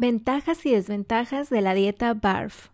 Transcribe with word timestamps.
Ventajas 0.00 0.64
y 0.64 0.70
desventajas 0.70 1.50
de 1.50 1.60
la 1.60 1.74
dieta 1.74 2.14
BARF. 2.14 2.68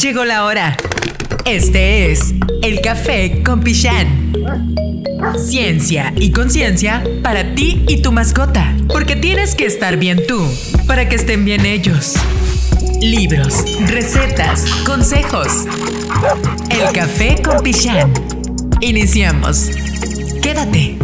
Llegó 0.00 0.24
la 0.24 0.46
hora. 0.46 0.74
Este 1.44 2.10
es 2.10 2.32
el 2.62 2.80
café 2.80 3.42
con 3.42 3.60
Pichán. 3.60 4.32
Ciencia 5.36 6.14
y 6.16 6.32
conciencia 6.32 7.04
para 7.22 7.54
ti 7.54 7.84
y 7.88 8.00
tu 8.00 8.10
mascota. 8.10 8.74
Porque 8.88 9.16
tienes 9.16 9.54
que 9.54 9.66
estar 9.66 9.98
bien 9.98 10.18
tú 10.26 10.42
para 10.86 11.10
que 11.10 11.16
estén 11.16 11.44
bien 11.44 11.66
ellos. 11.66 12.14
Libros, 13.02 13.64
recetas, 13.90 14.64
consejos. 14.86 15.66
El 16.70 16.92
café 16.92 17.42
con 17.42 17.60
Pichán. 17.60 18.12
Iniciamos. 18.80 19.70
Quédate. 20.40 20.98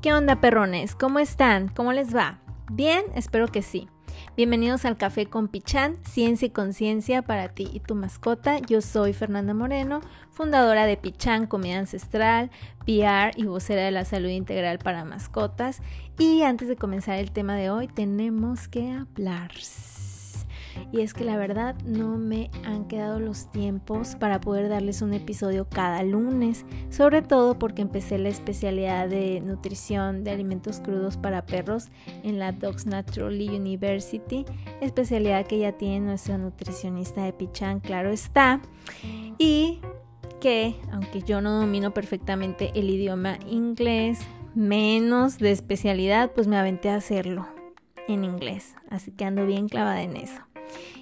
¿Qué 0.00 0.14
onda, 0.14 0.40
perrones? 0.40 0.94
¿Cómo 0.94 1.18
están? 1.18 1.68
¿Cómo 1.68 1.92
les 1.92 2.16
va? 2.16 2.38
Bien, 2.72 3.04
espero 3.14 3.48
que 3.48 3.60
sí. 3.60 3.86
Bienvenidos 4.36 4.84
al 4.84 4.98
Café 4.98 5.24
con 5.24 5.48
Pichán, 5.48 5.96
Ciencia 6.04 6.44
y 6.44 6.50
Conciencia 6.50 7.22
para 7.22 7.48
ti 7.48 7.70
y 7.72 7.80
tu 7.80 7.94
mascota. 7.94 8.58
Yo 8.58 8.82
soy 8.82 9.14
Fernanda 9.14 9.54
Moreno, 9.54 10.02
fundadora 10.30 10.84
de 10.84 10.98
Pichán, 10.98 11.46
Comida 11.46 11.78
Ancestral, 11.78 12.50
PR 12.80 13.30
y 13.34 13.44
vocera 13.44 13.80
de 13.80 13.92
la 13.92 14.04
salud 14.04 14.28
integral 14.28 14.78
para 14.78 15.06
mascotas. 15.06 15.80
Y 16.18 16.42
antes 16.42 16.68
de 16.68 16.76
comenzar 16.76 17.18
el 17.18 17.30
tema 17.30 17.56
de 17.56 17.70
hoy, 17.70 17.88
tenemos 17.88 18.68
que 18.68 18.92
hablar 18.92 19.52
y 20.92 21.00
es 21.00 21.14
que 21.14 21.24
la 21.24 21.36
verdad 21.36 21.76
no 21.84 22.16
me 22.16 22.50
han 22.64 22.86
quedado 22.86 23.18
los 23.20 23.50
tiempos 23.50 24.16
para 24.16 24.40
poder 24.40 24.68
darles 24.68 25.02
un 25.02 25.12
episodio 25.12 25.68
cada 25.68 26.02
lunes, 26.02 26.64
sobre 26.90 27.22
todo 27.22 27.58
porque 27.58 27.82
empecé 27.82 28.18
la 28.18 28.28
especialidad 28.28 29.08
de 29.08 29.40
nutrición 29.40 30.24
de 30.24 30.30
alimentos 30.30 30.80
crudos 30.80 31.16
para 31.16 31.46
perros 31.46 31.88
en 32.22 32.38
la 32.38 32.52
Dogs 32.52 32.86
Naturally 32.86 33.48
University, 33.48 34.44
especialidad 34.80 35.46
que 35.46 35.58
ya 35.58 35.72
tiene 35.72 36.00
nuestra 36.00 36.38
nutricionista 36.38 37.24
de 37.24 37.32
Pichán, 37.32 37.80
claro 37.80 38.10
está, 38.10 38.60
y 39.38 39.80
que 40.40 40.76
aunque 40.92 41.22
yo 41.22 41.40
no 41.40 41.60
domino 41.60 41.92
perfectamente 41.92 42.70
el 42.74 42.90
idioma 42.90 43.38
inglés, 43.48 44.20
menos 44.54 45.38
de 45.38 45.50
especialidad, 45.50 46.32
pues 46.32 46.46
me 46.46 46.56
aventé 46.56 46.88
a 46.88 46.96
hacerlo 46.96 47.46
en 48.08 48.24
inglés, 48.24 48.74
así 48.88 49.10
que 49.10 49.24
ando 49.24 49.46
bien 49.46 49.68
clavada 49.68 50.02
en 50.02 50.16
eso. 50.16 50.45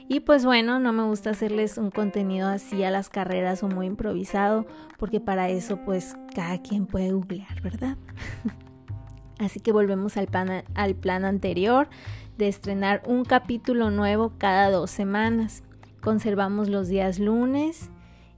Y 0.07 0.21
pues 0.21 0.45
bueno, 0.45 0.79
no 0.81 0.93
me 0.93 1.03
gusta 1.05 1.31
hacerles 1.31 1.79
un 1.79 1.91
contenido 1.91 2.49
así 2.49 2.85
a 2.85 2.91
las 2.91 3.09
carreras 3.09 3.63
o 3.63 3.69
muy 3.69 3.87
improvisado, 3.87 4.67
porque 4.99 5.19
para 5.19 5.49
eso 5.49 5.79
pues 5.85 6.17
cada 6.35 6.61
quien 6.61 6.87
puede 6.87 7.13
googlear, 7.13 7.63
¿verdad? 7.63 7.97
así 9.39 9.61
que 9.61 9.73
volvemos 9.73 10.17
al 10.17 10.27
plan, 10.27 10.65
al 10.75 10.95
plan 10.95 11.25
anterior 11.25 11.89
de 12.37 12.49
estrenar 12.49 13.03
un 13.07 13.25
capítulo 13.25 13.91
nuevo 13.91 14.35
cada 14.37 14.71
dos 14.71 14.91
semanas. 14.91 15.63
Conservamos 16.03 16.69
los 16.69 16.89
días 16.89 17.19
lunes 17.19 17.91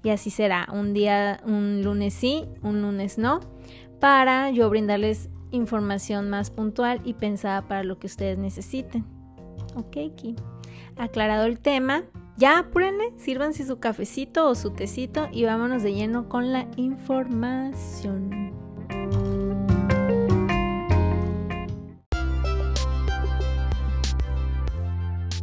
y 0.05 0.11
así 0.11 0.30
será, 0.30 0.69
un 0.73 0.95
día, 0.95 1.41
un 1.45 1.83
lunes 1.83 2.14
sí, 2.14 2.45
un 2.62 2.80
lunes 2.80 3.19
no, 3.19 3.41
para 3.98 4.53
yo 4.53 4.70
brindarles 4.70 5.30
información 5.51 6.30
más 6.30 6.51
puntual 6.51 7.01
y 7.05 7.14
pensada 7.14 7.62
para 7.62 7.83
lo 7.83 7.98
que 7.98 8.06
ustedes 8.06 8.39
necesiten. 8.39 9.05
Ok, 9.75 9.97
Kim 10.14 10.36
aclarado 10.97 11.44
el 11.44 11.58
tema, 11.58 12.05
ya 12.36 12.58
apúrenle, 12.58 13.12
sírvanse 13.16 13.67
su 13.67 13.79
cafecito 13.79 14.48
o 14.48 14.55
su 14.55 14.70
tecito 14.70 15.29
y 15.33 15.45
vámonos 15.45 15.83
de 15.83 15.95
lleno 15.95 16.29
con 16.29 16.52
la 16.52 16.67
información. 16.77 18.52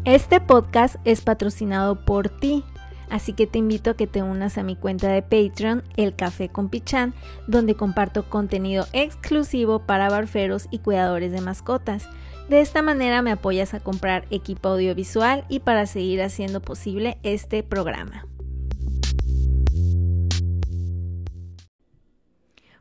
Este 0.05 0.41
podcast 0.41 0.97
es 1.05 1.21
patrocinado 1.21 2.03
por 2.03 2.27
ti, 2.27 2.65
así 3.09 3.31
que 3.31 3.47
te 3.47 3.57
invito 3.57 3.91
a 3.91 3.93
que 3.95 4.05
te 4.05 4.21
unas 4.21 4.57
a 4.57 4.63
mi 4.63 4.75
cuenta 4.75 5.07
de 5.07 5.21
Patreon, 5.21 5.81
El 5.95 6.13
Café 6.13 6.49
con 6.49 6.67
Pichán, 6.67 7.13
donde 7.47 7.75
comparto 7.75 8.29
contenido 8.29 8.85
exclusivo 8.91 9.79
para 9.79 10.09
barferos 10.09 10.67
y 10.71 10.79
cuidadores 10.79 11.31
de 11.31 11.39
mascotas. 11.39 12.09
De 12.49 12.59
esta 12.59 12.81
manera 12.81 13.21
me 13.21 13.31
apoyas 13.31 13.73
a 13.73 13.79
comprar 13.79 14.25
equipo 14.29 14.69
audiovisual 14.69 15.45
y 15.47 15.59
para 15.59 15.85
seguir 15.85 16.21
haciendo 16.21 16.61
posible 16.61 17.17
este 17.23 17.63
programa. 17.63 18.27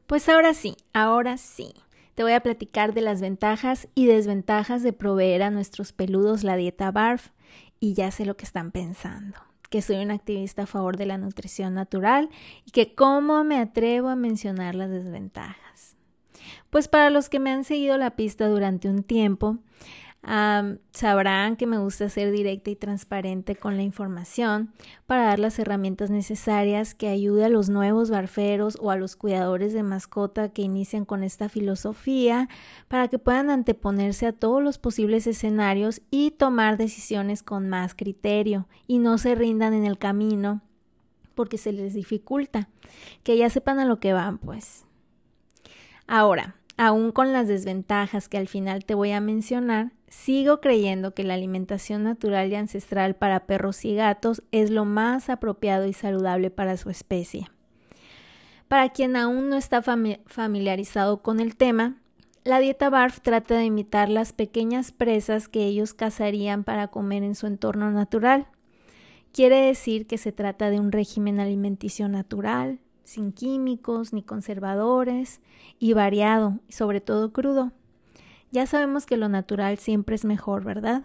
Pues 0.06 0.28
ahora 0.28 0.52
sí, 0.52 0.76
ahora 0.92 1.38
sí. 1.38 1.72
Te 2.14 2.22
voy 2.22 2.32
a 2.32 2.40
platicar 2.40 2.92
de 2.92 3.00
las 3.00 3.22
ventajas 3.22 3.88
y 3.94 4.06
desventajas 4.06 4.82
de 4.82 4.92
proveer 4.92 5.42
a 5.42 5.50
nuestros 5.50 5.92
peludos 5.92 6.44
la 6.44 6.56
dieta 6.56 6.90
BARF 6.90 7.30
y 7.80 7.94
ya 7.94 8.10
sé 8.10 8.26
lo 8.26 8.36
que 8.36 8.44
están 8.44 8.72
pensando, 8.72 9.38
que 9.70 9.80
soy 9.80 9.96
un 9.96 10.10
activista 10.10 10.64
a 10.64 10.66
favor 10.66 10.98
de 10.98 11.06
la 11.06 11.16
nutrición 11.16 11.72
natural 11.72 12.28
y 12.66 12.72
que 12.72 12.94
cómo 12.94 13.42
me 13.44 13.58
atrevo 13.58 14.08
a 14.08 14.16
mencionar 14.16 14.74
las 14.74 14.90
desventajas. 14.90 15.96
Pues 16.70 16.88
para 16.88 17.10
los 17.10 17.28
que 17.28 17.40
me 17.40 17.50
han 17.50 17.64
seguido 17.64 17.98
la 17.98 18.16
pista 18.16 18.48
durante 18.48 18.88
un 18.88 19.02
tiempo, 19.02 19.58
sabrán 20.92 21.56
que 21.56 21.66
me 21.66 21.78
gusta 21.78 22.08
ser 22.08 22.30
directa 22.30 22.70
y 22.70 22.76
transparente 22.76 23.56
con 23.56 23.76
la 23.76 23.82
información 23.82 24.72
para 25.06 25.24
dar 25.24 25.40
las 25.40 25.58
herramientas 25.58 26.10
necesarias 26.10 26.94
que 26.94 27.08
ayude 27.08 27.44
a 27.44 27.48
los 27.48 27.68
nuevos 27.68 28.08
barferos 28.10 28.78
o 28.80 28.92
a 28.92 28.96
los 28.96 29.16
cuidadores 29.16 29.72
de 29.72 29.82
mascota 29.82 30.50
que 30.50 30.62
inician 30.62 31.04
con 31.04 31.24
esta 31.24 31.48
filosofía 31.48 32.48
para 32.86 33.08
que 33.08 33.18
puedan 33.18 33.50
anteponerse 33.50 34.26
a 34.26 34.32
todos 34.32 34.62
los 34.62 34.78
posibles 34.78 35.26
escenarios 35.26 36.02
y 36.10 36.30
tomar 36.30 36.76
decisiones 36.76 37.42
con 37.42 37.68
más 37.68 37.94
criterio 37.94 38.68
y 38.86 38.98
no 38.98 39.18
se 39.18 39.34
rindan 39.34 39.74
en 39.74 39.84
el 39.84 39.98
camino 39.98 40.62
porque 41.34 41.58
se 41.58 41.72
les 41.72 41.94
dificulta, 41.94 42.68
que 43.24 43.36
ya 43.36 43.50
sepan 43.50 43.80
a 43.80 43.86
lo 43.86 43.98
que 43.98 44.12
van 44.12 44.38
pues. 44.38 44.84
Ahora, 46.06 46.56
aún 46.76 47.12
con 47.12 47.32
las 47.32 47.48
desventajas 47.48 48.28
que 48.28 48.38
al 48.38 48.48
final 48.48 48.84
te 48.84 48.94
voy 48.94 49.12
a 49.12 49.20
mencionar, 49.20 49.92
sigo 50.08 50.60
creyendo 50.60 51.14
que 51.14 51.24
la 51.24 51.34
alimentación 51.34 52.04
natural 52.04 52.50
y 52.52 52.56
ancestral 52.56 53.14
para 53.14 53.46
perros 53.46 53.84
y 53.84 53.94
gatos 53.94 54.42
es 54.52 54.70
lo 54.70 54.84
más 54.84 55.30
apropiado 55.30 55.86
y 55.86 55.92
saludable 55.92 56.50
para 56.50 56.76
su 56.76 56.90
especie. 56.90 57.48
Para 58.68 58.88
quien 58.88 59.16
aún 59.16 59.48
no 59.48 59.56
está 59.56 59.82
familiarizado 59.82 61.22
con 61.22 61.40
el 61.40 61.56
tema, 61.56 61.96
la 62.44 62.58
dieta 62.58 62.90
BARF 62.90 63.20
trata 63.20 63.56
de 63.56 63.66
imitar 63.66 64.08
las 64.08 64.32
pequeñas 64.32 64.90
presas 64.90 65.46
que 65.46 65.64
ellos 65.64 65.94
cazarían 65.94 66.64
para 66.64 66.88
comer 66.88 67.22
en 67.22 67.36
su 67.36 67.46
entorno 67.46 67.90
natural. 67.90 68.48
Quiere 69.32 69.60
decir 69.60 70.06
que 70.06 70.18
se 70.18 70.32
trata 70.32 70.68
de 70.68 70.80
un 70.80 70.90
régimen 70.90 71.38
alimenticio 71.38 72.08
natural, 72.08 72.80
sin 73.04 73.32
químicos 73.32 74.12
ni 74.12 74.22
conservadores 74.22 75.40
y 75.78 75.92
variado, 75.92 76.58
sobre 76.68 77.00
todo 77.00 77.32
crudo. 77.32 77.72
Ya 78.50 78.66
sabemos 78.66 79.06
que 79.06 79.16
lo 79.16 79.28
natural 79.28 79.78
siempre 79.78 80.14
es 80.14 80.24
mejor, 80.24 80.64
¿verdad? 80.64 81.04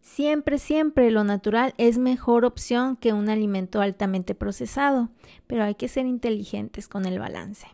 Siempre, 0.00 0.58
siempre 0.58 1.10
lo 1.10 1.22
natural 1.22 1.74
es 1.76 1.98
mejor 1.98 2.44
opción 2.44 2.96
que 2.96 3.12
un 3.12 3.28
alimento 3.28 3.80
altamente 3.80 4.34
procesado, 4.34 5.10
pero 5.46 5.64
hay 5.64 5.74
que 5.74 5.88
ser 5.88 6.06
inteligentes 6.06 6.88
con 6.88 7.04
el 7.04 7.18
balance. 7.18 7.66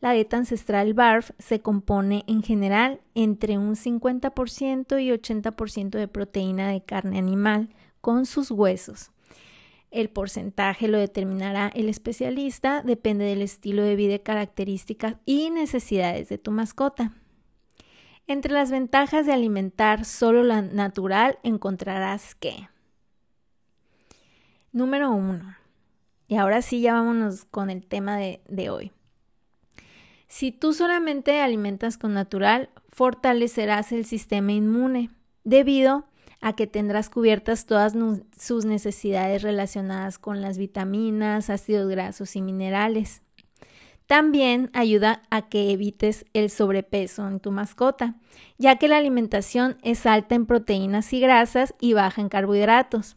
La 0.00 0.12
dieta 0.12 0.38
ancestral 0.38 0.94
BARF 0.94 1.32
se 1.38 1.60
compone 1.60 2.24
en 2.26 2.42
general 2.42 3.00
entre 3.14 3.58
un 3.58 3.74
50% 3.74 5.02
y 5.02 5.10
80% 5.10 5.90
de 5.90 6.08
proteína 6.08 6.68
de 6.68 6.82
carne 6.82 7.18
animal 7.18 7.68
con 8.00 8.24
sus 8.24 8.50
huesos, 8.50 9.10
el 9.90 10.08
porcentaje 10.08 10.88
lo 10.88 10.98
determinará 10.98 11.70
el 11.74 11.88
especialista, 11.88 12.82
depende 12.82 13.24
del 13.24 13.42
estilo 13.42 13.82
de 13.82 13.96
vida, 13.96 14.18
características 14.18 15.16
y 15.26 15.50
necesidades 15.50 16.28
de 16.28 16.38
tu 16.38 16.50
mascota. 16.50 17.12
Entre 18.26 18.52
las 18.52 18.70
ventajas 18.70 19.26
de 19.26 19.32
alimentar 19.32 20.04
solo 20.04 20.44
la 20.44 20.62
natural 20.62 21.38
encontrarás 21.42 22.34
que 22.34 22.68
Número 24.72 25.10
uno. 25.10 25.56
Y 26.28 26.36
ahora 26.36 26.62
sí, 26.62 26.80
ya 26.80 26.94
vámonos 26.94 27.44
con 27.44 27.70
el 27.70 27.84
tema 27.84 28.16
de, 28.16 28.40
de 28.48 28.70
hoy. 28.70 28.92
Si 30.28 30.52
tú 30.52 30.72
solamente 30.72 31.40
alimentas 31.40 31.98
con 31.98 32.14
natural, 32.14 32.70
fortalecerás 32.88 33.90
el 33.90 34.04
sistema 34.04 34.52
inmune, 34.52 35.10
debido 35.42 36.04
a 36.40 36.54
que 36.54 36.66
tendrás 36.66 37.10
cubiertas 37.10 37.66
todas 37.66 37.94
sus 38.36 38.64
necesidades 38.64 39.42
relacionadas 39.42 40.18
con 40.18 40.40
las 40.40 40.58
vitaminas, 40.58 41.50
ácidos 41.50 41.90
grasos 41.90 42.34
y 42.36 42.42
minerales. 42.42 43.22
También 44.06 44.70
ayuda 44.72 45.22
a 45.30 45.48
que 45.48 45.70
evites 45.70 46.26
el 46.32 46.50
sobrepeso 46.50 47.28
en 47.28 47.38
tu 47.38 47.52
mascota, 47.52 48.16
ya 48.58 48.76
que 48.76 48.88
la 48.88 48.96
alimentación 48.96 49.76
es 49.82 50.04
alta 50.04 50.34
en 50.34 50.46
proteínas 50.46 51.12
y 51.12 51.20
grasas 51.20 51.74
y 51.78 51.92
baja 51.92 52.20
en 52.20 52.28
carbohidratos. 52.28 53.16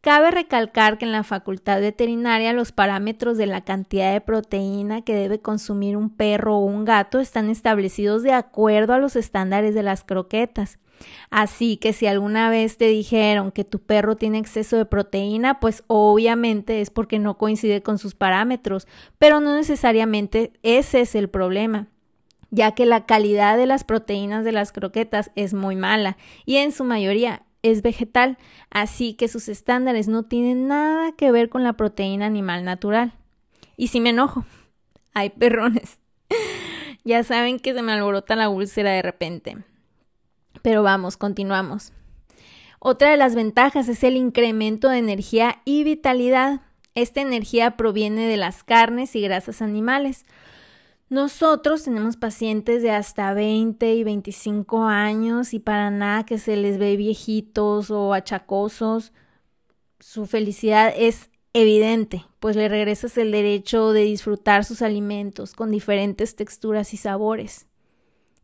Cabe 0.00 0.30
recalcar 0.30 0.96
que 0.96 1.04
en 1.04 1.12
la 1.12 1.24
facultad 1.24 1.78
veterinaria 1.78 2.54
los 2.54 2.72
parámetros 2.72 3.36
de 3.36 3.46
la 3.46 3.64
cantidad 3.64 4.14
de 4.14 4.22
proteína 4.22 5.02
que 5.02 5.14
debe 5.14 5.40
consumir 5.40 5.94
un 5.94 6.08
perro 6.08 6.56
o 6.56 6.64
un 6.64 6.86
gato 6.86 7.20
están 7.20 7.50
establecidos 7.50 8.22
de 8.22 8.32
acuerdo 8.32 8.94
a 8.94 8.98
los 8.98 9.14
estándares 9.14 9.74
de 9.74 9.82
las 9.82 10.02
croquetas. 10.02 10.78
Así 11.30 11.76
que 11.76 11.92
si 11.92 12.06
alguna 12.06 12.48
vez 12.48 12.78
te 12.78 12.86
dijeron 12.86 13.52
que 13.52 13.64
tu 13.64 13.78
perro 13.78 14.16
tiene 14.16 14.38
exceso 14.38 14.78
de 14.78 14.86
proteína, 14.86 15.60
pues 15.60 15.84
obviamente 15.86 16.80
es 16.80 16.88
porque 16.88 17.18
no 17.18 17.36
coincide 17.36 17.82
con 17.82 17.98
sus 17.98 18.14
parámetros, 18.14 18.86
pero 19.18 19.40
no 19.40 19.54
necesariamente 19.54 20.54
ese 20.62 21.02
es 21.02 21.14
el 21.14 21.28
problema 21.28 21.88
ya 22.50 22.72
que 22.72 22.84
la 22.84 23.06
calidad 23.06 23.56
de 23.56 23.66
las 23.66 23.84
proteínas 23.84 24.44
de 24.44 24.50
las 24.50 24.72
croquetas 24.72 25.30
es 25.36 25.54
muy 25.54 25.76
mala 25.76 26.16
y 26.44 26.56
en 26.56 26.72
su 26.72 26.82
mayoría 26.82 27.44
es 27.62 27.82
vegetal, 27.82 28.38
así 28.70 29.14
que 29.14 29.28
sus 29.28 29.48
estándares 29.48 30.08
no 30.08 30.24
tienen 30.24 30.66
nada 30.68 31.12
que 31.12 31.30
ver 31.32 31.48
con 31.48 31.62
la 31.62 31.74
proteína 31.74 32.26
animal 32.26 32.64
natural. 32.64 33.12
Y 33.76 33.88
si 33.88 34.00
me 34.00 34.10
enojo, 34.10 34.44
hay 35.14 35.30
perrones. 35.30 35.98
ya 37.04 37.22
saben 37.24 37.58
que 37.58 37.74
se 37.74 37.82
me 37.82 37.92
alborota 37.92 38.36
la 38.36 38.48
úlcera 38.48 38.92
de 38.92 39.02
repente. 39.02 39.58
Pero 40.62 40.82
vamos, 40.82 41.16
continuamos. 41.16 41.92
Otra 42.78 43.10
de 43.10 43.16
las 43.16 43.34
ventajas 43.34 43.88
es 43.88 44.02
el 44.04 44.16
incremento 44.16 44.88
de 44.88 44.98
energía 44.98 45.60
y 45.64 45.84
vitalidad. 45.84 46.62
Esta 46.94 47.20
energía 47.20 47.76
proviene 47.76 48.26
de 48.26 48.36
las 48.36 48.64
carnes 48.64 49.14
y 49.16 49.20
grasas 49.20 49.62
animales. 49.62 50.24
Nosotros 51.10 51.82
tenemos 51.82 52.16
pacientes 52.16 52.84
de 52.84 52.92
hasta 52.92 53.34
20 53.34 53.94
y 53.96 54.04
25 54.04 54.84
años 54.84 55.52
y 55.54 55.58
para 55.58 55.90
nada 55.90 56.24
que 56.24 56.38
se 56.38 56.54
les 56.54 56.78
ve 56.78 56.96
viejitos 56.96 57.90
o 57.90 58.14
achacosos. 58.14 59.12
Su 59.98 60.26
felicidad 60.26 60.94
es 60.96 61.28
evidente, 61.52 62.24
pues 62.38 62.54
le 62.54 62.68
regresas 62.68 63.18
el 63.18 63.32
derecho 63.32 63.92
de 63.92 64.02
disfrutar 64.02 64.64
sus 64.64 64.82
alimentos 64.82 65.52
con 65.52 65.72
diferentes 65.72 66.36
texturas 66.36 66.94
y 66.94 66.96
sabores. 66.96 67.66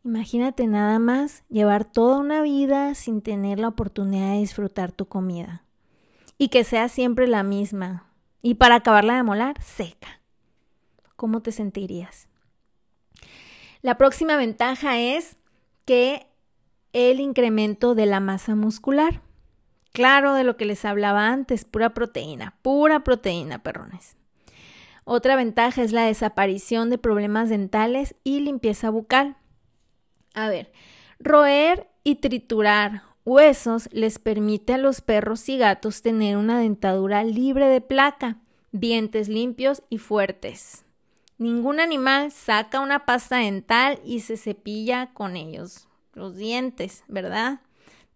Imagínate 0.03 0.67
nada 0.67 0.99
más 0.99 1.45
llevar 1.47 1.89
toda 1.89 2.17
una 2.17 2.41
vida 2.41 2.95
sin 2.95 3.21
tener 3.21 3.59
la 3.59 3.69
oportunidad 3.69 4.33
de 4.33 4.39
disfrutar 4.39 4.91
tu 4.91 5.07
comida. 5.07 5.63
Y 6.37 6.49
que 6.49 6.65
sea 6.65 6.89
siempre 6.89 7.27
la 7.27 7.43
misma. 7.43 8.11
Y 8.41 8.55
para 8.55 8.75
acabarla 8.75 9.15
de 9.15 9.23
molar, 9.23 9.55
seca. 9.63 10.21
¿Cómo 11.15 11.41
te 11.41 11.53
sentirías? 11.53 12.27
La 13.81 13.97
próxima 13.97 14.37
ventaja 14.37 14.99
es 14.99 15.37
que 15.85 16.27
el 16.93 17.19
incremento 17.19 17.95
de 17.95 18.05
la 18.05 18.19
masa 18.19 18.55
muscular. 18.55 19.21
Claro, 19.93 20.33
de 20.33 20.43
lo 20.43 20.57
que 20.57 20.65
les 20.65 20.85
hablaba 20.85 21.27
antes, 21.27 21.65
pura 21.65 21.93
proteína, 21.93 22.55
pura 22.61 23.03
proteína, 23.03 23.63
perrones. 23.63 24.15
Otra 25.05 25.35
ventaja 25.35 25.83
es 25.83 25.93
la 25.93 26.05
desaparición 26.05 26.89
de 26.89 26.97
problemas 26.97 27.49
dentales 27.49 28.15
y 28.23 28.41
limpieza 28.41 28.89
bucal. 28.89 29.37
A 30.33 30.49
ver, 30.49 30.71
roer 31.19 31.87
y 32.03 32.15
triturar 32.15 33.03
huesos 33.23 33.89
les 33.91 34.19
permite 34.19 34.73
a 34.73 34.77
los 34.77 35.01
perros 35.01 35.47
y 35.49 35.57
gatos 35.57 36.01
tener 36.01 36.37
una 36.37 36.59
dentadura 36.59 37.23
libre 37.23 37.67
de 37.67 37.81
placa, 37.81 38.37
dientes 38.71 39.29
limpios 39.29 39.83
y 39.89 39.97
fuertes. 39.97 40.86
Ningún 41.37 41.79
animal 41.79 42.31
saca 42.31 42.79
una 42.79 43.05
pasta 43.05 43.37
dental 43.37 43.99
y 44.03 44.21
se 44.21 44.37
cepilla 44.37 45.13
con 45.13 45.35
ellos 45.35 45.87
los 46.13 46.35
dientes, 46.35 47.03
¿verdad? 47.07 47.61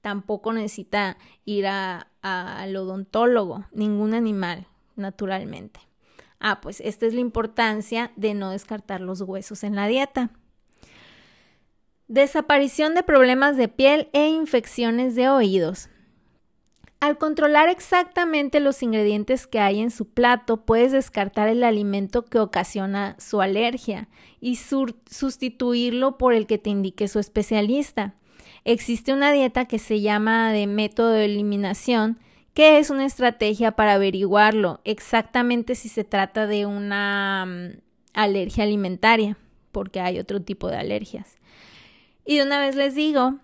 Tampoco 0.02 0.52
necesita 0.54 1.18
ir 1.46 1.68
al 1.68 2.76
odontólogo, 2.76 3.66
ningún 3.72 4.16
animal, 4.16 4.66
naturalmente. 4.96 5.80
Ah, 6.40 6.60
pues 6.60 6.82
esta 6.82 7.06
es 7.06 7.14
la 7.14 7.20
importancia 7.20 8.12
de 8.16 8.34
no 8.34 8.50
descartar 8.50 9.00
los 9.02 9.22
huesos 9.22 9.64
en 9.64 9.76
la 9.76 9.86
dieta. 9.86 10.32
Desaparición 12.08 12.96
de 12.96 13.04
problemas 13.04 13.56
de 13.56 13.68
piel 13.68 14.10
e 14.12 14.28
infecciones 14.30 15.14
de 15.14 15.30
oídos. 15.30 15.91
Al 17.02 17.18
controlar 17.18 17.68
exactamente 17.68 18.60
los 18.60 18.84
ingredientes 18.84 19.48
que 19.48 19.60
hay 19.60 19.80
en 19.80 19.90
su 19.90 20.08
plato, 20.10 20.58
puedes 20.58 20.92
descartar 20.92 21.48
el 21.48 21.64
alimento 21.64 22.26
que 22.26 22.38
ocasiona 22.38 23.16
su 23.18 23.42
alergia 23.42 24.08
y 24.40 24.58
sustituirlo 24.58 26.20
por 26.20 26.36
el 26.36 26.46
que 26.46 26.60
te 26.60 26.70
indique 26.70 27.08
su 27.08 27.18
especialista. 27.18 28.14
Existe 28.66 29.14
una 29.14 29.32
dieta 29.32 29.66
que 29.66 29.80
se 29.80 30.02
llama 30.02 30.54
de 30.54 30.68
método 30.68 31.10
de 31.10 31.26
eliminación, 31.26 32.20
que 32.54 32.78
es 32.78 32.92
una 32.92 33.06
estrategia 33.06 33.72
para 33.72 33.94
averiguarlo 33.94 34.80
exactamente 34.84 35.74
si 35.74 35.90
se 35.90 36.04
trata 36.04 36.46
de 36.46 36.68
una 36.68 37.48
mm, 37.48 37.80
alergia 38.14 38.64
alimentaria, 38.64 39.40
porque 39.72 40.02
hay 40.02 40.20
otro 40.20 40.44
tipo 40.44 40.68
de 40.68 40.78
alergias. 40.78 41.40
Y 42.26 42.38
de 42.38 42.44
una 42.44 42.60
vez 42.60 42.76
les 42.76 42.94
digo, 42.94 43.40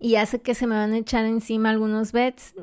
y 0.00 0.16
hace 0.16 0.40
que 0.40 0.54
se 0.54 0.66
me 0.66 0.76
van 0.76 0.92
a 0.92 0.98
echar 0.98 1.24
encima 1.24 1.70
algunos 1.70 2.12
vets, 2.12 2.54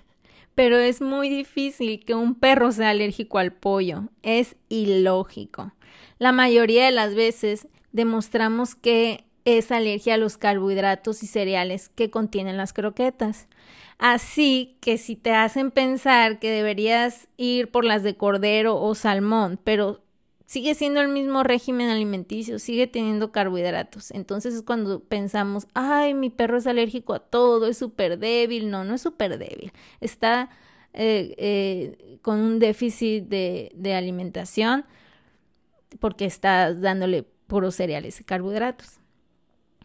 pero 0.54 0.78
es 0.78 1.00
muy 1.00 1.28
difícil 1.28 2.04
que 2.04 2.14
un 2.14 2.34
perro 2.34 2.70
sea 2.72 2.90
alérgico 2.90 3.38
al 3.38 3.52
pollo. 3.52 4.04
Es 4.22 4.56
ilógico. 4.68 5.72
La 6.18 6.32
mayoría 6.32 6.84
de 6.84 6.92
las 6.92 7.14
veces 7.14 7.66
demostramos 7.92 8.74
que 8.74 9.24
es 9.44 9.72
alergia 9.72 10.14
a 10.14 10.18
los 10.18 10.38
carbohidratos 10.38 11.22
y 11.22 11.26
cereales 11.26 11.88
que 11.88 12.10
contienen 12.10 12.56
las 12.56 12.72
croquetas. 12.72 13.48
Así 13.98 14.76
que 14.80 14.98
si 14.98 15.16
te 15.16 15.32
hacen 15.32 15.70
pensar 15.70 16.38
que 16.38 16.50
deberías 16.50 17.28
ir 17.36 17.70
por 17.70 17.84
las 17.84 18.02
de 18.02 18.16
cordero 18.16 18.80
o 18.80 18.94
salmón, 18.94 19.58
pero 19.62 20.03
sigue 20.46 20.74
siendo 20.74 21.00
el 21.00 21.08
mismo 21.08 21.42
régimen 21.42 21.88
alimenticio, 21.88 22.58
sigue 22.58 22.86
teniendo 22.86 23.32
carbohidratos. 23.32 24.10
Entonces 24.10 24.54
es 24.54 24.62
cuando 24.62 25.00
pensamos, 25.00 25.66
ay, 25.74 26.14
mi 26.14 26.30
perro 26.30 26.58
es 26.58 26.66
alérgico 26.66 27.14
a 27.14 27.20
todo, 27.20 27.66
es 27.66 27.78
súper 27.78 28.18
débil. 28.18 28.70
No, 28.70 28.84
no 28.84 28.94
es 28.94 29.02
súper 29.02 29.38
débil. 29.38 29.72
Está 30.00 30.50
eh, 30.92 31.34
eh, 31.38 32.18
con 32.22 32.40
un 32.40 32.58
déficit 32.58 33.24
de, 33.24 33.72
de 33.74 33.94
alimentación 33.94 34.84
porque 36.00 36.24
estás 36.24 36.80
dándole 36.80 37.22
puros 37.22 37.76
cereales 37.76 38.20
y 38.20 38.24
carbohidratos. 38.24 38.98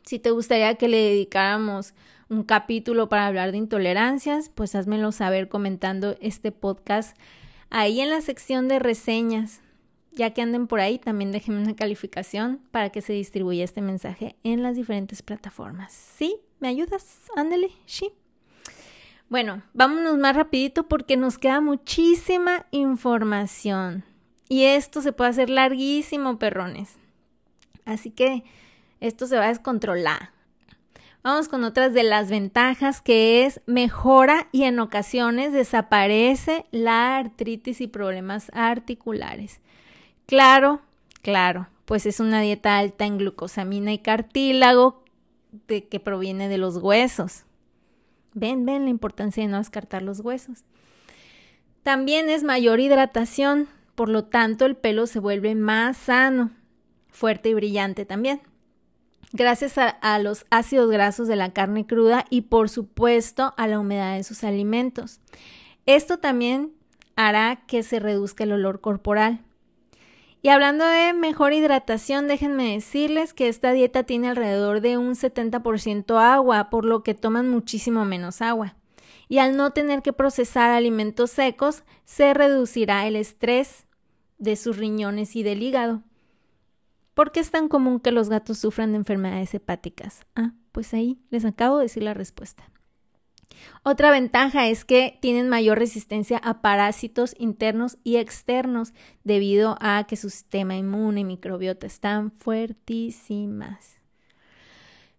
Si 0.03 0.19
te 0.19 0.31
gustaría 0.31 0.75
que 0.75 0.87
le 0.87 0.97
dedicáramos 0.97 1.93
un 2.29 2.43
capítulo 2.43 3.09
para 3.09 3.27
hablar 3.27 3.51
de 3.51 3.57
intolerancias, 3.57 4.49
pues 4.49 4.75
házmelo 4.75 5.11
saber 5.11 5.49
comentando 5.49 6.15
este 6.19 6.51
podcast 6.51 7.17
ahí 7.69 8.01
en 8.01 8.09
la 8.09 8.21
sección 8.21 8.67
de 8.67 8.79
reseñas 8.79 9.61
ya 10.11 10.33
que 10.33 10.41
anden 10.41 10.67
por 10.67 10.79
ahí, 10.79 10.99
también 10.99 11.31
déjenme 11.31 11.61
una 11.61 11.75
calificación 11.75 12.61
para 12.71 12.89
que 12.89 13.01
se 13.01 13.13
distribuya 13.13 13.63
este 13.63 13.81
mensaje 13.81 14.35
en 14.43 14.63
las 14.63 14.75
diferentes 14.75 15.21
plataformas. 15.21 15.93
¿Sí? 15.93 16.37
¿Me 16.59 16.67
ayudas? 16.67 17.23
Ándale, 17.35 17.69
sí. 17.85 18.11
Bueno, 19.29 19.61
vámonos 19.73 20.17
más 20.17 20.35
rapidito 20.35 20.87
porque 20.87 21.15
nos 21.15 21.37
queda 21.37 21.61
muchísima 21.61 22.65
información. 22.71 24.03
Y 24.49 24.63
esto 24.63 25.01
se 25.01 25.11
puede 25.11 25.29
hacer 25.29 25.49
larguísimo, 25.49 26.39
perrones. 26.39 26.97
Así 27.85 28.09
que 28.09 28.43
esto 28.99 29.27
se 29.27 29.37
va 29.37 29.45
a 29.45 29.49
descontrolar. 29.49 30.31
Vamos 31.21 31.49
con 31.49 31.63
otras 31.63 31.93
de 31.93 32.03
las 32.03 32.29
ventajas 32.29 33.01
que 33.01 33.45
es 33.45 33.61
mejora 33.67 34.47
y 34.51 34.63
en 34.63 34.79
ocasiones 34.79 35.53
desaparece 35.53 36.65
la 36.71 37.17
artritis 37.17 37.81
y 37.81 37.87
problemas 37.87 38.49
articulares. 38.53 39.59
Claro, 40.29 40.79
claro, 41.23 41.69
pues 41.85 42.05
es 42.05 42.19
una 42.19 42.39
dieta 42.39 42.77
alta 42.77 43.07
en 43.07 43.17
glucosamina 43.17 43.91
y 43.93 43.97
cartílago 43.97 45.03
de, 45.67 45.87
que 45.87 45.99
proviene 45.99 46.47
de 46.47 46.59
los 46.59 46.77
huesos. 46.77 47.45
Ven, 48.35 48.63
ven 48.63 48.83
la 48.83 48.91
importancia 48.91 49.41
de 49.41 49.49
no 49.49 49.57
descartar 49.57 50.03
los 50.03 50.19
huesos. 50.19 50.65
También 51.81 52.29
es 52.29 52.43
mayor 52.43 52.79
hidratación, 52.79 53.69
por 53.95 54.07
lo 54.07 54.25
tanto 54.25 54.67
el 54.67 54.75
pelo 54.75 55.07
se 55.07 55.17
vuelve 55.17 55.55
más 55.55 55.97
sano, 55.97 56.51
fuerte 57.07 57.49
y 57.49 57.55
brillante 57.55 58.05
también. 58.05 58.39
Gracias 59.33 59.79
a, 59.79 59.89
a, 59.89 60.19
los 60.19 60.45
ácidos 60.51 60.91
grasos 60.91 61.27
de 61.27 61.37
la 61.37 61.53
carne 61.53 61.87
cruda 61.87 62.25
y 62.29 62.41
por 62.41 62.69
supuesto 62.69 63.55
a 63.57 63.65
la 63.65 63.79
humedad 63.79 64.15
de 64.15 64.23
sus 64.23 64.43
alimentos. 64.43 65.21
Esto 65.87 66.19
también 66.19 66.71
hará 67.15 67.63
que 67.65 67.81
se 67.81 67.99
reduzca 67.99 68.43
el 68.43 68.51
olor 68.51 68.79
corporal. 68.79 69.43
Y 70.41 70.49
hablando 70.49 70.85
de 70.85 71.13
mejor 71.13 71.51
hidratación, 71.51 72.27
déjenme 72.27 72.73
decirles 72.73 73.33
que 73.33 73.49
esta 73.49 73.73
dieta 73.73 74.03
tiene 74.03 74.29
alrededor 74.29 74.79
de 74.79 74.97
un 74.97 75.15
70% 75.15 76.17
agua, 76.17 76.69
por 76.69 76.85
lo 76.85 77.03
que 77.03 77.13
toman 77.13 77.49
muchísimo 77.49 78.05
menos 78.05 78.41
agua. 78.41 78.75
Y 79.27 79.39
al 79.39 79.57
no 79.57 79.71
tener 79.71 80.01
que 80.01 80.13
procesar 80.13 80.71
alimentos 80.71 81.31
secos, 81.31 81.83
se 82.05 82.33
reducirá 82.33 83.05
el 83.05 83.17
estrés 83.17 83.85
de 84.37 84.55
sus 84.55 84.77
riñones 84.77 85.35
y 85.35 85.43
del 85.43 85.61
hígado. 85.61 86.03
¿Por 87.13 87.33
qué 87.33 87.41
es 87.41 87.51
tan 87.51 87.67
común 87.67 87.99
que 87.99 88.13
los 88.13 88.29
gatos 88.29 88.59
sufran 88.59 88.93
de 88.93 88.97
enfermedades 88.99 89.53
hepáticas? 89.53 90.25
Ah, 90.35 90.53
pues 90.71 90.93
ahí 90.93 91.19
les 91.29 91.43
acabo 91.43 91.77
de 91.77 91.83
decir 91.83 92.01
la 92.01 92.13
respuesta. 92.13 92.71
Otra 93.83 94.11
ventaja 94.11 94.67
es 94.67 94.85
que 94.85 95.17
tienen 95.21 95.49
mayor 95.49 95.79
resistencia 95.79 96.37
a 96.37 96.61
parásitos 96.61 97.35
internos 97.37 97.97
y 98.03 98.17
externos 98.17 98.93
debido 99.23 99.77
a 99.79 100.05
que 100.07 100.15
su 100.15 100.29
sistema 100.29 100.75
inmune 100.75 101.21
y 101.21 101.23
microbiota 101.23 101.87
están 101.87 102.31
fuertísimas. 102.31 103.99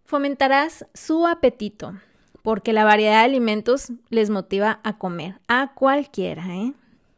Fomentarás 0.05 0.87
su 0.95 1.27
apetito 1.27 1.95
porque 2.43 2.73
la 2.73 2.85
variedad 2.85 3.19
de 3.19 3.25
alimentos 3.25 3.93
les 4.09 4.31
motiva 4.31 4.81
a 4.83 4.99
comer, 4.99 5.41
a 5.49 5.73
cualquiera. 5.75 6.45
¿eh? 6.55 6.73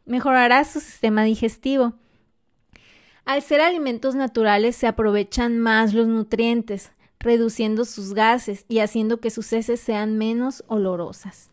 Mejorará 0.05 0.63
su 0.65 0.79
sistema 0.79 1.23
digestivo. 1.23 1.93
Al 3.25 3.41
ser 3.41 3.61
alimentos 3.61 4.15
naturales 4.15 4.75
se 4.75 4.87
aprovechan 4.87 5.59
más 5.59 5.93
los 5.93 6.07
nutrientes, 6.07 6.91
reduciendo 7.23 7.85
sus 7.85 8.13
gases 8.13 8.65
y 8.67 8.79
haciendo 8.79 9.19
que 9.19 9.31
sus 9.31 9.51
heces 9.53 9.79
sean 9.79 10.17
menos 10.17 10.63
olorosas. 10.67 11.49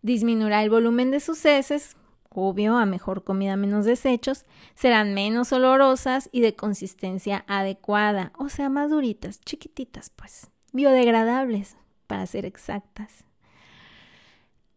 Disminuirá 0.00 0.62
el 0.64 0.70
volumen 0.70 1.10
de 1.12 1.20
sus 1.20 1.44
heces, 1.44 1.96
obvio, 2.28 2.76
a 2.76 2.86
mejor 2.86 3.22
comida 3.22 3.56
menos 3.56 3.84
desechos, 3.84 4.46
serán 4.74 5.14
menos 5.14 5.52
olorosas 5.52 6.28
y 6.32 6.40
de 6.40 6.56
consistencia 6.56 7.44
adecuada, 7.46 8.32
o 8.38 8.48
sea, 8.48 8.68
más 8.68 8.90
duritas, 8.90 9.40
chiquititas, 9.40 10.10
pues, 10.10 10.50
biodegradables, 10.72 11.76
para 12.06 12.26
ser 12.26 12.46
exactas. 12.46 13.24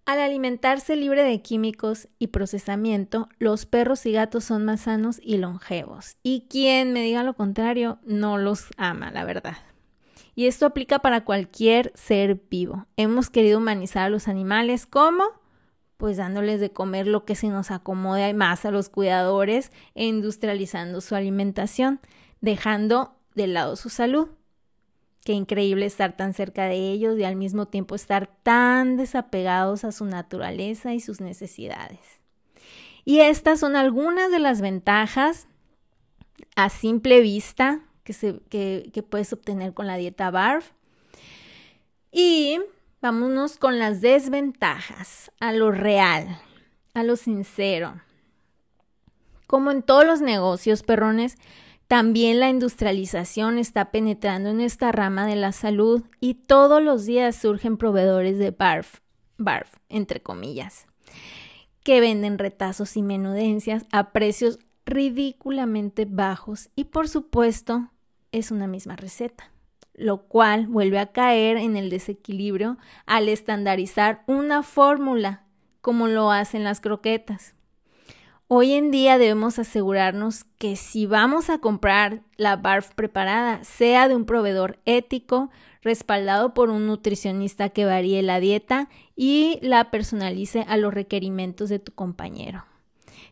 Al 0.06 0.20
alimentarse 0.20 0.96
libre 0.96 1.24
de 1.24 1.42
químicos 1.42 2.10
y 2.20 2.28
procesamiento, 2.28 3.28
los 3.40 3.66
perros 3.66 4.06
y 4.06 4.12
gatos 4.12 4.44
son 4.44 4.64
más 4.64 4.82
sanos 4.82 5.20
y 5.24 5.38
longevos. 5.38 6.18
Y 6.22 6.46
quien 6.48 6.94
me 6.94 7.02
diga 7.02 7.24
lo 7.24 7.34
contrario, 7.34 7.98
no 8.06 8.38
los 8.38 8.68
ama, 8.78 9.10
la 9.10 9.24
verdad. 9.24 9.58
Y 10.36 10.48
esto 10.48 10.66
aplica 10.66 11.00
para 11.00 11.24
cualquier 11.24 11.94
ser 11.96 12.42
vivo. 12.50 12.86
Hemos 12.98 13.30
querido 13.30 13.60
humanizar 13.60 14.04
a 14.04 14.10
los 14.10 14.28
animales, 14.28 14.86
¿cómo? 14.86 15.24
Pues 15.96 16.18
dándoles 16.18 16.60
de 16.60 16.72
comer 16.72 17.08
lo 17.08 17.24
que 17.24 17.36
se 17.36 17.48
nos 17.48 17.72
acomode 17.72 18.34
más 18.34 18.66
a 18.66 18.72
los 18.72 18.90
cuidadores 18.90 19.72
e 19.96 20.06
industrializando 20.06 21.00
su 21.00 21.16
alimentación, 21.16 22.02
dejando 22.42 23.16
de 23.34 23.48
lado 23.48 23.78
su 23.78 23.90
salud. 23.90 24.28
Qué 25.24 25.32
increíble 25.32 25.86
estar 25.86 26.18
tan 26.18 26.34
cerca 26.34 26.66
de 26.66 26.76
ellos 26.92 27.18
y 27.18 27.24
al 27.24 27.38
mismo 27.38 27.66
tiempo 27.68 27.96
estar 27.96 28.28
tan 28.44 28.98
desapegados 28.98 29.86
a 29.86 29.94
su 29.94 30.06
naturaleza 30.06 30.94
y 30.94 31.00
sus 31.00 31.22
necesidades. 31.22 32.00
Y 33.06 33.20
estas 33.20 33.60
son 33.60 33.76
algunas 33.76 34.32
de 34.32 34.40
las 34.40 34.60
ventajas 34.60 35.48
a 36.56 36.70
simple 36.70 37.22
vista 37.22 37.82
que, 38.06 39.06
puedes 39.10 39.34
obtener 39.34 39.74
con 39.74 39.88
la 39.88 39.98
dieta 39.98 40.32
BARF. 40.32 40.72
Y 42.12 42.60
vámonos 43.02 43.58
con 43.58 43.80
las 43.80 44.00
desventajas, 44.00 45.32
a 45.40 45.52
lo 45.52 45.72
real, 45.72 46.40
a 46.94 47.04
lo 47.04 47.18
sincero. 47.18 48.02
Como 49.48 49.72
en 49.72 49.84
todos 49.84 50.06
los 50.06 50.22
negocios, 50.22 50.84
perrones, 50.84 51.38
también 51.88 52.40
la 52.40 52.50
industrialización 52.50 53.58
está 53.58 53.92
penetrando 53.92 54.50
en 54.50 54.62
esta 54.62 54.92
rama 54.92 55.28
de 55.28 55.36
la 55.36 55.52
salud 55.52 56.04
y 56.20 56.36
todos 56.36 56.82
los 56.82 57.06
días 57.06 57.36
surgen 57.36 57.78
proveedores 57.78 58.40
de 58.40 58.52
BARF, 58.52 59.02
BARF, 59.38 59.76
entre 59.90 60.22
comillas, 60.22 60.88
que 61.84 62.02
venden 62.02 62.40
retazos 62.40 62.98
y 62.98 63.04
menudencias 63.04 63.86
a 63.92 64.12
precios 64.12 64.58
ridículamente 64.86 66.06
bajos 66.06 66.70
y 66.76 66.86
por 66.86 67.10
supuesto 67.10 67.92
es 68.38 68.52
una 68.52 68.68
misma 68.68 68.96
receta, 68.96 69.52
lo 69.94 70.28
cual 70.28 70.68
vuelve 70.68 71.00
a 71.00 71.12
caer 71.12 71.58
en 71.58 71.78
el 71.78 71.90
desequilibrio 71.90 72.78
al 73.06 73.30
estandarizar 73.30 74.24
una 74.28 74.62
fórmula 74.62 75.44
como 75.82 76.08
lo 76.08 76.32
hacen 76.32 76.64
las 76.64 76.82
croquetas. 76.82 77.56
Hoy 78.48 78.74
en 78.74 78.92
día 78.92 79.18
debemos 79.18 79.58
asegurarnos 79.58 80.44
que 80.60 80.76
si 80.76 81.06
vamos 81.06 81.50
a 81.50 81.60
comprar 81.60 82.22
la 82.38 82.58
BARF 82.58 82.94
preparada, 82.94 83.64
sea 83.64 84.08
de 84.08 84.16
un 84.16 84.26
proveedor 84.26 84.80
ético, 84.86 85.50
respaldado 85.82 86.54
por 86.54 86.70
un 86.70 86.86
nutricionista 86.86 87.70
que 87.70 87.86
varíe 87.86 88.22
la 88.22 88.40
dieta 88.40 88.90
y 89.16 89.60
la 89.62 89.90
personalice 89.92 90.66
a 90.68 90.78
los 90.78 90.94
requerimientos 90.94 91.70
de 91.70 91.80
tu 91.80 91.92
compañero. 91.94 92.66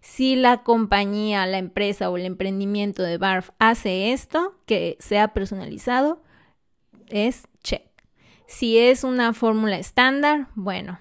Si 0.02 0.36
la 0.36 0.64
compañía, 0.64 1.46
la 1.46 1.58
empresa 1.58 2.10
o 2.10 2.18
el 2.18 2.26
emprendimiento 2.26 3.04
de 3.04 3.18
BARF 3.18 3.52
hace 3.60 4.12
esto, 4.12 4.56
que 4.66 4.98
sea 5.00 5.34
personalizado, 5.34 6.22
es 7.08 7.48
check. 7.64 7.84
Si 8.48 8.78
es 8.78 9.04
una 9.04 9.34
fórmula 9.34 9.78
estándar, 9.78 10.48
bueno, 10.56 11.00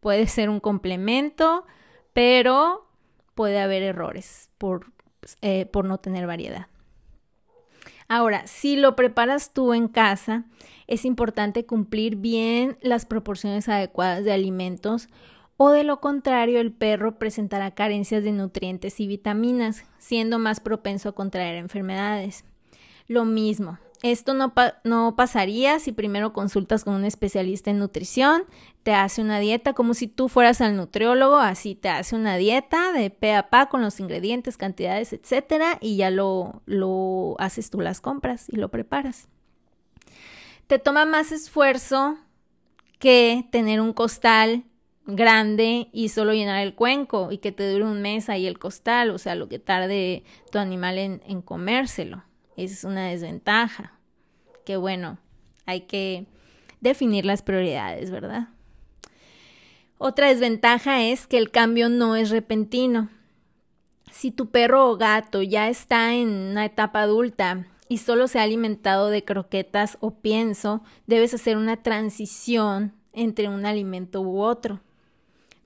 puede 0.00 0.26
ser 0.26 0.50
un 0.50 0.60
complemento, 0.60 1.66
pero 2.12 2.86
puede 3.34 3.60
haber 3.60 3.82
errores 3.82 4.50
por, 4.58 4.92
eh, 5.40 5.66
por 5.66 5.84
no 5.84 5.98
tener 5.98 6.26
variedad. 6.26 6.68
Ahora, 8.06 8.46
si 8.46 8.76
lo 8.76 8.96
preparas 8.96 9.52
tú 9.52 9.72
en 9.72 9.88
casa, 9.88 10.44
es 10.86 11.04
importante 11.04 11.64
cumplir 11.64 12.16
bien 12.16 12.76
las 12.82 13.06
proporciones 13.06 13.68
adecuadas 13.68 14.24
de 14.24 14.32
alimentos 14.32 15.08
o 15.56 15.70
de 15.70 15.84
lo 15.84 16.00
contrario 16.00 16.60
el 16.60 16.72
perro 16.72 17.18
presentará 17.18 17.72
carencias 17.72 18.24
de 18.24 18.32
nutrientes 18.32 18.98
y 19.00 19.06
vitaminas, 19.06 19.84
siendo 19.98 20.38
más 20.38 20.60
propenso 20.60 21.08
a 21.08 21.14
contraer 21.14 21.56
enfermedades. 21.56 22.44
Lo 23.06 23.24
mismo, 23.24 23.78
esto 24.04 24.34
no, 24.34 24.52
no, 24.84 25.16
pasaría 25.16 25.78
si 25.78 25.92
primero 25.92 26.34
consultas 26.34 26.84
con 26.84 26.94
un 26.94 27.06
especialista 27.06 27.70
en 27.70 27.78
nutrición, 27.78 28.44
te 28.82 28.92
hace 28.92 29.22
una 29.22 29.38
dieta 29.38 29.72
como 29.72 29.94
si 29.94 30.08
tú 30.08 30.28
fueras 30.28 30.60
al 30.60 30.76
nutriólogo, 30.76 31.36
así 31.36 31.74
te 31.74 31.88
hace 31.88 32.14
una 32.14 32.36
dieta 32.36 32.92
de 32.92 33.08
pe 33.08 33.34
a 33.34 33.48
pa 33.48 33.70
con 33.70 33.80
los 33.80 34.00
ingredientes, 34.00 34.58
cantidades, 34.58 35.14
etcétera, 35.14 35.78
y 35.80 35.96
ya 35.96 36.10
lo, 36.10 36.62
lo 36.66 37.34
haces 37.38 37.70
tú 37.70 37.80
las 37.80 38.02
compras 38.02 38.46
y 38.50 38.56
lo 38.56 38.70
preparas. 38.70 39.28
Te 40.66 40.78
toma 40.78 41.06
más 41.06 41.32
esfuerzo 41.32 42.18
que 42.98 43.48
tener 43.50 43.80
un 43.80 43.94
costal 43.94 44.64
grande 45.06 45.88
y 45.92 46.08
solo 46.08 46.32
llenar 46.32 46.62
el 46.62 46.74
cuenco 46.74 47.30
y 47.30 47.38
que 47.38 47.52
te 47.52 47.70
dure 47.70 47.84
un 47.84 48.00
mes 48.00 48.28
ahí 48.28 48.46
el 48.46 48.58
costal, 48.58 49.10
o 49.10 49.18
sea, 49.18 49.34
lo 49.34 49.48
que 49.48 49.58
tarde 49.58 50.24
tu 50.50 50.58
animal 50.58 50.98
en, 50.98 51.42
comérselo. 51.42 52.24
Esa 52.56 52.74
es 52.74 52.84
una 52.84 53.08
desventaja. 53.08 53.98
Que 54.64 54.76
bueno, 54.76 55.18
hay 55.66 55.82
que 55.82 56.26
definir 56.80 57.26
las 57.26 57.42
prioridades, 57.42 58.10
¿verdad? 58.10 58.48
Otra 59.98 60.28
desventaja 60.28 61.02
es 61.02 61.26
que 61.26 61.38
el 61.38 61.50
cambio 61.50 61.88
no 61.88 62.16
es 62.16 62.30
repentino. 62.30 63.10
Si 64.10 64.30
tu 64.30 64.50
perro 64.50 64.90
o 64.90 64.96
gato 64.96 65.42
ya 65.42 65.68
está 65.68 66.14
en 66.14 66.28
una 66.28 66.64
etapa 66.64 67.02
adulta 67.02 67.66
y 67.88 67.98
solo 67.98 68.28
se 68.28 68.38
ha 68.38 68.42
alimentado 68.42 69.08
de 69.08 69.24
croquetas 69.24 69.98
o 70.00 70.12
pienso, 70.12 70.82
debes 71.06 71.34
hacer 71.34 71.56
una 71.56 71.82
transición 71.82 72.94
entre 73.12 73.48
un 73.48 73.66
alimento 73.66 74.20
u 74.22 74.40
otro. 74.40 74.80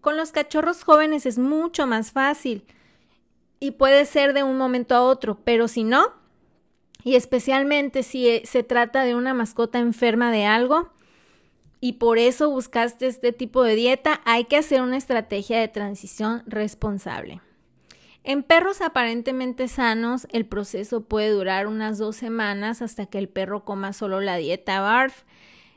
Con 0.01 0.17
los 0.17 0.33
cachorros 0.33 0.85
jóvenes 0.85 1.27
es 1.27 1.39
mucho 1.39 1.87
más 1.87 2.13
fácil 2.13 2.65
y 3.61 3.73
puede 3.73 4.05
ser 4.05 4.33
de 4.33 4.43
un 4.43 4.57
momento 4.57 4.95
a 4.95 5.03
otro, 5.03 5.39
pero 5.45 5.69
si 5.69 5.85
no, 5.85 6.13
y 7.03 7.17
especialmente 7.17 8.03
si 8.03 8.29
eh, 8.29 8.43
se 8.45 8.63
trata 8.63 9.03
de 9.03 9.15
una 9.15 9.35
mascota 9.35 9.79
enferma 9.79 10.31
de 10.31 10.47
algo 10.47 10.91
y 11.81 11.95
por 11.95 12.19
eso 12.19 12.51
buscaste 12.51 13.07
este 13.07 13.33
tipo 13.33 13.63
de 13.63 13.75
dieta, 13.75 14.21
hay 14.25 14.45
que 14.45 14.57
hacer 14.57 14.83
una 14.83 14.97
estrategia 14.97 15.61
de 15.61 15.69
transición 15.69 16.43
responsable. 16.47 17.41
En 18.25 18.43
perros 18.43 18.83
aparentemente 18.83 19.69
sanos, 19.69 20.27
el 20.33 20.45
proceso 20.45 21.03
puede 21.05 21.31
durar 21.31 21.67
unas 21.67 21.99
dos 21.99 22.17
semanas 22.17 22.83
hasta 22.83 23.07
que 23.07 23.19
el 23.19 23.29
perro 23.29 23.65
coma 23.65 23.93
solo 23.93 24.21
la 24.21 24.37
dieta 24.37 24.81
BARF 24.81 25.23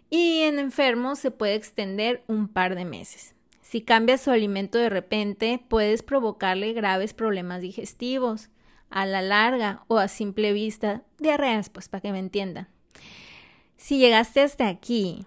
y 0.10 0.42
en 0.42 0.60
enfermos 0.60 1.20
se 1.20 1.32
puede 1.32 1.56
extender 1.56 2.24
un 2.28 2.48
par 2.48 2.76
de 2.76 2.84
meses. 2.84 3.36
Si 3.72 3.80
cambias 3.80 4.20
su 4.20 4.32
alimento 4.32 4.78
de 4.78 4.90
repente, 4.90 5.64
puedes 5.70 6.04
provocarle 6.04 6.74
graves 6.74 7.14
problemas 7.14 7.62
digestivos 7.62 8.50
a 8.90 9.06
la 9.06 9.22
larga 9.22 9.86
o 9.88 9.98
a 9.98 10.10
simple 10.10 10.52
vista, 10.52 11.04
diarreas, 11.20 11.70
pues 11.70 11.88
para 11.88 12.02
que 12.02 12.12
me 12.12 12.20
entiendan. 12.20 12.68
Si 13.78 13.98
llegaste 13.98 14.42
hasta 14.42 14.68
aquí, 14.68 15.26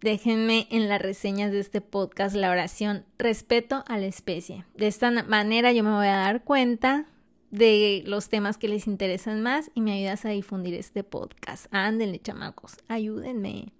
déjenme 0.00 0.66
en 0.72 0.88
las 0.88 1.00
reseñas 1.00 1.52
de 1.52 1.60
este 1.60 1.80
podcast 1.80 2.34
la 2.34 2.50
oración 2.50 3.04
respeto 3.18 3.84
a 3.86 3.98
la 3.98 4.06
especie. 4.06 4.64
De 4.74 4.88
esta 4.88 5.12
manera 5.22 5.70
yo 5.70 5.84
me 5.84 5.94
voy 5.94 6.08
a 6.08 6.16
dar 6.16 6.42
cuenta 6.42 7.06
de 7.52 8.02
los 8.04 8.28
temas 8.28 8.58
que 8.58 8.66
les 8.66 8.88
interesan 8.88 9.42
más 9.42 9.70
y 9.76 9.80
me 9.80 9.92
ayudas 9.92 10.24
a 10.24 10.30
difundir 10.30 10.74
este 10.74 11.04
podcast. 11.04 11.66
Ándenle, 11.70 12.18
chamacos, 12.18 12.78
ayúdenme. 12.88 13.72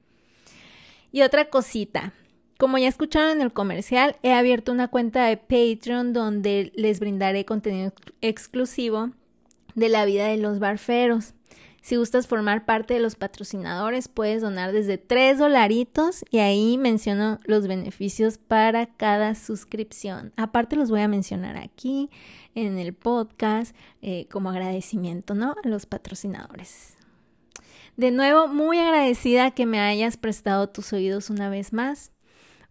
Y 1.10 1.22
otra 1.22 1.50
cosita, 1.50 2.12
como 2.58 2.78
ya 2.78 2.88
escucharon 2.88 3.32
en 3.32 3.40
el 3.42 3.52
comercial, 3.52 4.16
he 4.22 4.32
abierto 4.32 4.72
una 4.72 4.88
cuenta 4.88 5.26
de 5.26 5.36
Patreon 5.36 6.12
donde 6.12 6.72
les 6.74 7.00
brindaré 7.00 7.44
contenido 7.44 7.92
exclusivo 8.20 9.10
de 9.74 9.88
la 9.88 10.04
vida 10.04 10.26
de 10.26 10.38
los 10.38 10.58
barferos. 10.58 11.34
Si 11.86 11.94
gustas 11.94 12.26
formar 12.26 12.64
parte 12.64 12.94
de 12.94 13.00
los 13.00 13.14
patrocinadores, 13.14 14.08
puedes 14.08 14.42
donar 14.42 14.72
desde 14.72 14.98
3 14.98 15.38
dolaritos 15.38 16.24
y 16.32 16.38
ahí 16.38 16.78
menciono 16.78 17.38
los 17.44 17.68
beneficios 17.68 18.38
para 18.38 18.86
cada 18.86 19.36
suscripción. 19.36 20.32
Aparte 20.36 20.74
los 20.74 20.90
voy 20.90 21.02
a 21.02 21.08
mencionar 21.08 21.56
aquí 21.56 22.10
en 22.56 22.78
el 22.78 22.92
podcast 22.92 23.76
eh, 24.02 24.26
como 24.32 24.50
agradecimiento, 24.50 25.36
¿no? 25.36 25.54
A 25.62 25.68
los 25.68 25.86
patrocinadores. 25.86 26.96
De 27.96 28.10
nuevo, 28.10 28.48
muy 28.48 28.78
agradecida 28.78 29.52
que 29.52 29.64
me 29.64 29.78
hayas 29.78 30.16
prestado 30.16 30.68
tus 30.68 30.92
oídos 30.92 31.30
una 31.30 31.48
vez 31.50 31.72
más. 31.72 32.10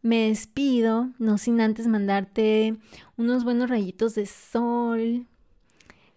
Me 0.06 0.28
despido, 0.28 1.10
no 1.18 1.40
sin 1.40 1.60
antes 1.60 1.88
mandarte 1.88 2.76
unos 3.18 3.44
buenos 3.44 3.72
rayitos 3.72 4.14
de 4.14 4.28
sol 4.28 5.26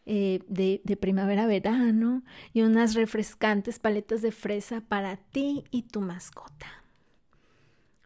eh, 0.05 0.41
de, 0.47 0.83
de 0.85 0.97
primavera-verano 0.99 2.23
y 2.53 2.61
unas 2.61 2.93
refrescantes 2.93 3.79
paletas 3.79 4.21
de 4.21 4.31
fresa 4.31 4.83
para 4.83 5.17
ti 5.17 5.65
y 5.71 5.85
tu 5.85 6.03
mascota. 6.03 6.67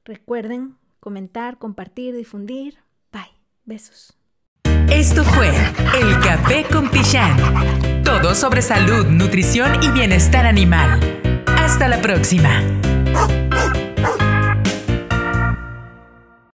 Recuerden 0.04 0.76
comentar, 1.00 1.58
compartir, 1.58 2.14
difundir. 2.14 2.78
Bye. 3.10 3.32
Besos. 3.64 4.16
Esto 4.88 5.24
fue 5.24 5.48
El 5.48 6.20
Café 6.20 6.64
con 6.70 6.92
Pichán. 6.92 8.04
Todo 8.04 8.36
sobre 8.36 8.62
salud, 8.62 9.06
nutrición 9.06 9.82
y 9.82 9.90
bienestar 9.90 10.46
animal. 10.46 11.00
Hasta 11.58 11.88
la 11.88 12.00
próxima. 12.00 12.62